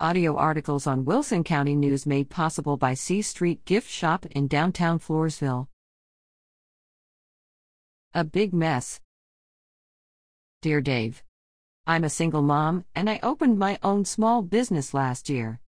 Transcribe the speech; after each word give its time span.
Audio 0.00 0.34
articles 0.36 0.88
on 0.88 1.04
Wilson 1.04 1.44
County 1.44 1.76
News 1.76 2.04
made 2.04 2.28
possible 2.28 2.76
by 2.76 2.94
C 2.94 3.22
Street 3.22 3.64
Gift 3.64 3.88
Shop 3.88 4.26
in 4.26 4.48
downtown 4.48 4.98
Floresville. 4.98 5.68
A 8.12 8.24
big 8.24 8.52
mess. 8.52 9.00
Dear 10.62 10.80
Dave, 10.80 11.22
I'm 11.86 12.02
a 12.02 12.10
single 12.10 12.42
mom 12.42 12.84
and 12.96 13.08
I 13.08 13.20
opened 13.22 13.56
my 13.56 13.78
own 13.84 14.04
small 14.04 14.42
business 14.42 14.94
last 14.94 15.30
year. 15.30 15.60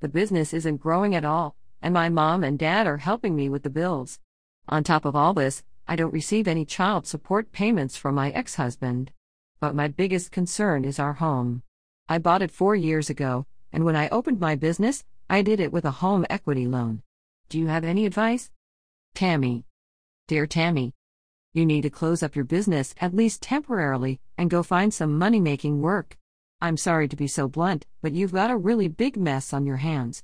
The 0.00 0.08
business 0.08 0.54
isn't 0.54 0.78
growing 0.78 1.14
at 1.14 1.26
all, 1.26 1.54
and 1.82 1.92
my 1.92 2.08
mom 2.08 2.42
and 2.42 2.58
dad 2.58 2.86
are 2.86 2.96
helping 2.96 3.36
me 3.36 3.50
with 3.50 3.64
the 3.64 3.70
bills. 3.70 4.18
On 4.66 4.82
top 4.82 5.04
of 5.04 5.14
all 5.14 5.34
this, 5.34 5.62
I 5.86 5.94
don't 5.94 6.14
receive 6.14 6.48
any 6.48 6.64
child 6.64 7.06
support 7.06 7.52
payments 7.52 7.98
from 7.98 8.14
my 8.14 8.30
ex 8.30 8.54
husband. 8.54 9.12
But 9.60 9.74
my 9.74 9.88
biggest 9.88 10.32
concern 10.32 10.86
is 10.86 10.98
our 10.98 11.12
home. 11.12 11.62
I 12.08 12.16
bought 12.16 12.40
it 12.40 12.50
four 12.50 12.74
years 12.74 13.10
ago 13.10 13.44
and 13.74 13.84
when 13.84 13.96
I 13.96 14.08
opened 14.10 14.38
my 14.38 14.54
business, 14.54 15.02
I 15.28 15.42
did 15.42 15.58
it 15.58 15.72
with 15.72 15.84
a 15.84 15.90
home 15.90 16.24
equity 16.30 16.68
loan. 16.68 17.02
Do 17.48 17.58
you 17.58 17.66
have 17.66 17.82
any 17.82 18.06
advice? 18.06 18.52
Tammy. 19.16 19.64
Dear 20.28 20.46
Tammy, 20.46 20.94
you 21.52 21.66
need 21.66 21.82
to 21.82 21.90
close 21.90 22.22
up 22.22 22.36
your 22.36 22.44
business 22.44 22.94
at 23.00 23.16
least 23.16 23.42
temporarily 23.42 24.20
and 24.38 24.48
go 24.48 24.62
find 24.62 24.94
some 24.94 25.18
money 25.18 25.40
making 25.40 25.82
work. 25.82 26.16
I'm 26.60 26.76
sorry 26.76 27.08
to 27.08 27.16
be 27.16 27.26
so 27.26 27.48
blunt, 27.48 27.84
but 28.00 28.12
you've 28.12 28.32
got 28.32 28.52
a 28.52 28.56
really 28.56 28.86
big 28.86 29.16
mess 29.16 29.52
on 29.52 29.66
your 29.66 29.78
hands. 29.78 30.22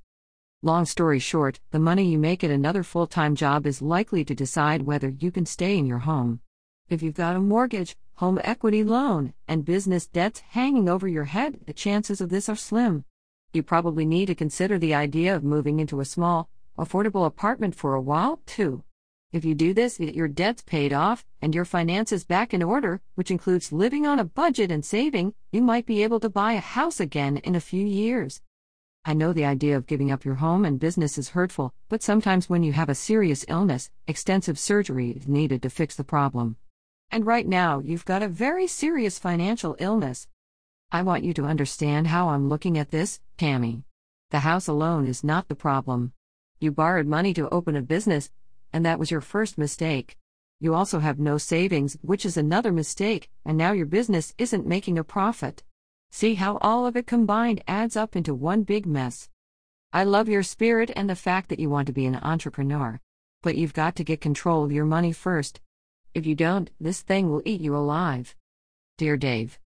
Long 0.63 0.85
story 0.85 1.19
short, 1.19 1.59
the 1.73 1.81
money 1.81 2.05
you 2.05 2.19
make 2.19 2.45
at 2.45 2.53
another 2.53 2.85
full 2.85 3.09
time 3.09 3.35
job 3.35 3.67
is 3.67 3.83
likely 3.83 4.25
to 4.27 4.35
decide 4.35 4.83
whether 4.83 5.09
you 5.09 5.33
can 5.33 5.45
stay 5.45 5.77
in 5.77 5.87
your 5.87 5.99
home. 5.99 6.41
If 6.89 7.03
you've 7.03 7.15
got 7.15 7.35
a 7.35 7.41
mortgage, 7.41 7.97
home 8.15 8.39
equity 8.45 8.85
loan, 8.85 9.35
and 9.49 9.65
business 9.65 10.07
debts 10.07 10.39
hanging 10.51 10.89
over 10.89 11.09
your 11.09 11.25
head, 11.25 11.59
the 11.67 11.73
chances 11.73 12.21
of 12.21 12.29
this 12.29 12.49
are 12.49 12.55
slim 12.55 13.05
you 13.53 13.63
probably 13.63 14.07
need 14.07 14.27
to 14.27 14.35
consider 14.35 14.79
the 14.79 14.95
idea 14.95 15.35
of 15.35 15.43
moving 15.43 15.81
into 15.81 16.01
a 16.01 16.05
small, 16.05 16.49
affordable 16.79 17.27
apartment 17.27 17.75
for 17.75 17.95
a 17.95 18.01
while, 18.01 18.41
too. 18.47 18.85
If 19.33 19.45
you 19.45 19.55
do 19.55 19.73
this, 19.73 19.99
get 19.99 20.15
your 20.15 20.29
debts 20.29 20.63
paid 20.63 20.93
off 20.93 21.25
and 21.41 21.55
your 21.55 21.65
finances 21.65 22.25
back 22.25 22.53
in 22.53 22.63
order, 22.63 23.01
which 23.15 23.31
includes 23.31 23.73
living 23.73 24.05
on 24.07 24.19
a 24.19 24.25
budget 24.25 24.73
and 24.73 24.85
saving, 24.85 25.35
you 25.53 25.63
might 25.63 25.87
be 25.87 26.03
able 26.03 26.19
to 26.21 26.29
buy 26.29 26.55
a 26.55 26.61
house 26.61 26.99
again 26.99 27.37
in 27.39 27.55
a 27.55 27.61
few 27.61 27.87
years. 27.87 28.43
I 29.05 29.15
know 29.15 29.33
the 29.33 29.45
idea 29.45 29.77
of 29.77 29.87
giving 29.87 30.11
up 30.11 30.25
your 30.25 30.35
home 30.35 30.65
and 30.65 30.79
business 30.79 31.17
is 31.17 31.31
hurtful, 31.31 31.73
but 31.89 32.03
sometimes 32.03 32.51
when 32.51 32.63
you 32.63 32.73
have 32.73 32.89
a 32.89 32.95
serious 32.95 33.45
illness, 33.49 33.91
extensive 34.07 34.59
surgery 34.59 35.13
is 35.13 35.27
needed 35.27 35.63
to 35.63 35.71
fix 35.71 35.97
the 35.97 36.05
problem. 36.05 36.57
And 37.11 37.25
right 37.25 37.47
now, 37.47 37.81
you've 37.81 38.05
got 38.05 38.23
a 38.23 38.29
very 38.29 38.67
serious 38.67 39.19
financial 39.19 39.75
illness, 39.79 40.27
I 40.93 41.03
want 41.03 41.23
you 41.23 41.33
to 41.35 41.45
understand 41.45 42.09
how 42.09 42.31
I'm 42.31 42.49
looking 42.49 42.77
at 42.77 42.91
this, 42.91 43.21
Tammy. 43.39 43.85
The 44.31 44.41
house 44.41 44.67
alone 44.67 45.07
is 45.07 45.23
not 45.23 45.47
the 45.47 45.55
problem. 45.55 46.13
You 46.59 46.73
borrowed 46.73 47.07
money 47.07 47.33
to 47.35 47.49
open 47.51 47.77
a 47.77 47.83
business, 47.83 48.31
and 48.73 48.85
that 48.85 48.99
was 48.99 49.09
your 49.09 49.21
first 49.21 49.57
mistake. 49.57 50.17
You 50.59 50.75
also 50.75 50.99
have 50.99 51.21
no 51.21 51.39
savings, 51.39 51.97
which 52.03 52.27
is 52.27 52.37
another 52.37 52.73
mistake, 52.73 53.31
and 53.45 53.57
now 53.57 53.71
your 53.71 53.87
business 53.87 54.35
isn't 54.37 54.67
making 54.67 54.99
a 54.99 55.05
profit. 55.05 55.63
See 56.11 56.35
how 56.35 56.59
all 56.59 56.87
of 56.87 56.97
it 56.97 57.07
combined 57.07 57.63
adds 57.69 57.97
up 57.97 58.17
into 58.17 58.35
one 58.35 58.65
big 58.65 58.85
mess. 58.85 59.29
I 59.93 60.03
love 60.03 60.29
your 60.29 60.43
spirit 60.43 60.91
and 60.97 61.09
the 61.09 61.15
fact 61.15 61.51
that 61.51 61.61
you 61.61 61.71
want 61.71 61.87
to 61.87 61.93
be 61.93 62.05
an 62.05 62.17
entrepreneur. 62.17 63.01
But 63.43 63.57
you've 63.57 63.75
got 63.75 63.95
to 63.97 64.05
get 64.05 64.21
control 64.21 64.65
of 64.65 64.73
your 64.73 64.85
money 64.85 65.13
first. 65.13 65.61
If 66.15 66.27
you 66.27 66.35
don't, 66.35 66.69
this 66.81 67.01
thing 67.01 67.31
will 67.31 67.43
eat 67.45 67.61
you 67.61 67.77
alive. 67.77 68.35
Dear 68.99 69.17
Dave, 69.17 69.61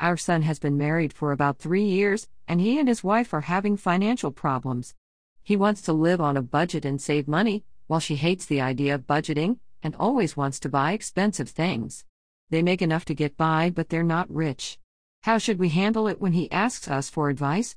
our 0.00 0.16
son 0.16 0.42
has 0.42 0.58
been 0.58 0.78
married 0.78 1.12
for 1.12 1.32
about 1.32 1.58
three 1.58 1.84
years, 1.84 2.28
and 2.46 2.60
he 2.60 2.78
and 2.78 2.88
his 2.88 3.02
wife 3.02 3.34
are 3.34 3.42
having 3.42 3.76
financial 3.76 4.30
problems. 4.30 4.94
He 5.42 5.56
wants 5.56 5.82
to 5.82 5.92
live 5.92 6.20
on 6.20 6.36
a 6.36 6.42
budget 6.42 6.84
and 6.84 7.00
save 7.00 7.26
money, 7.26 7.64
while 7.86 8.00
she 8.00 8.16
hates 8.16 8.46
the 8.46 8.60
idea 8.60 8.94
of 8.94 9.06
budgeting 9.06 9.58
and 9.82 9.94
always 9.96 10.36
wants 10.36 10.60
to 10.60 10.68
buy 10.68 10.92
expensive 10.92 11.48
things. 11.48 12.04
They 12.50 12.62
make 12.62 12.82
enough 12.82 13.04
to 13.06 13.14
get 13.14 13.36
by, 13.36 13.70
but 13.70 13.88
they're 13.88 14.02
not 14.02 14.30
rich. 14.30 14.78
How 15.22 15.38
should 15.38 15.58
we 15.58 15.70
handle 15.70 16.06
it 16.06 16.20
when 16.20 16.32
he 16.32 16.50
asks 16.52 16.88
us 16.88 17.10
for 17.10 17.28
advice? 17.28 17.76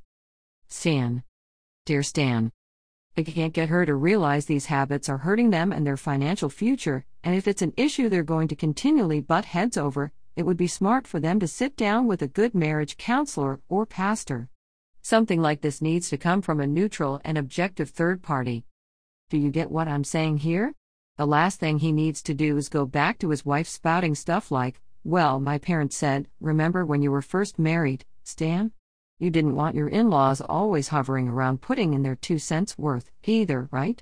Stan. 0.67 1.23
Dear 1.85 2.03
Stan. 2.03 2.51
I 3.17 3.23
can't 3.23 3.53
get 3.53 3.69
her 3.69 3.85
to 3.85 3.95
realize 3.95 4.45
these 4.45 4.67
habits 4.67 5.09
are 5.09 5.17
hurting 5.17 5.49
them 5.49 5.71
and 5.71 5.85
their 5.85 5.97
financial 5.97 6.49
future, 6.49 7.05
and 7.23 7.35
if 7.35 7.47
it's 7.47 7.61
an 7.61 7.73
issue 7.75 8.07
they're 8.07 8.23
going 8.23 8.47
to 8.47 8.55
continually 8.55 9.19
butt 9.19 9.45
heads 9.45 9.75
over, 9.75 10.11
it 10.35 10.43
would 10.43 10.57
be 10.57 10.67
smart 10.67 11.05
for 11.05 11.19
them 11.19 11.39
to 11.39 11.47
sit 11.47 11.75
down 11.75 12.07
with 12.07 12.21
a 12.21 12.27
good 12.27 12.55
marriage 12.55 12.97
counselor 12.97 13.59
or 13.67 13.85
pastor. 13.85 14.49
Something 15.01 15.41
like 15.41 15.61
this 15.61 15.81
needs 15.81 16.09
to 16.09 16.17
come 16.17 16.41
from 16.41 16.59
a 16.59 16.67
neutral 16.67 17.19
and 17.25 17.37
objective 17.37 17.89
third 17.89 18.21
party. 18.21 18.65
Do 19.29 19.37
you 19.37 19.49
get 19.49 19.71
what 19.71 19.87
I'm 19.87 20.03
saying 20.03 20.37
here? 20.37 20.73
The 21.17 21.25
last 21.25 21.59
thing 21.59 21.79
he 21.79 21.91
needs 21.91 22.21
to 22.23 22.33
do 22.33 22.57
is 22.57 22.69
go 22.69 22.85
back 22.85 23.19
to 23.19 23.29
his 23.29 23.45
wife 23.45 23.67
spouting 23.67 24.15
stuff 24.15 24.51
like, 24.51 24.81
Well, 25.03 25.39
my 25.39 25.57
parents 25.57 25.95
said, 25.95 26.27
remember 26.39 26.85
when 26.85 27.01
you 27.01 27.11
were 27.11 27.21
first 27.21 27.59
married, 27.59 28.05
Stan? 28.23 28.71
You 29.19 29.29
didn't 29.29 29.55
want 29.55 29.75
your 29.75 29.87
in 29.87 30.09
laws 30.09 30.41
always 30.41 30.87
hovering 30.87 31.27
around 31.27 31.61
putting 31.61 31.93
in 31.93 32.03
their 32.03 32.15
two 32.15 32.39
cents 32.39 32.77
worth, 32.77 33.11
either, 33.23 33.69
right? 33.71 34.01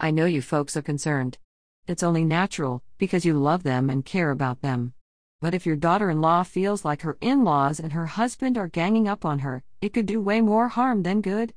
I 0.00 0.10
know 0.10 0.24
you 0.24 0.42
folks 0.42 0.76
are 0.76 0.82
concerned. 0.82 1.38
It's 1.86 2.02
only 2.02 2.24
natural, 2.24 2.82
because 2.98 3.24
you 3.24 3.34
love 3.34 3.62
them 3.62 3.88
and 3.88 4.04
care 4.04 4.30
about 4.30 4.62
them. 4.62 4.94
But 5.42 5.54
if 5.54 5.66
your 5.66 5.74
daughter 5.74 6.08
in 6.08 6.20
law 6.20 6.44
feels 6.44 6.84
like 6.84 7.02
her 7.02 7.18
in 7.20 7.42
laws 7.42 7.80
and 7.80 7.92
her 7.94 8.06
husband 8.06 8.56
are 8.56 8.68
ganging 8.68 9.08
up 9.08 9.24
on 9.24 9.40
her, 9.40 9.64
it 9.80 9.92
could 9.92 10.06
do 10.06 10.20
way 10.20 10.40
more 10.40 10.68
harm 10.68 11.02
than 11.02 11.20
good. 11.20 11.52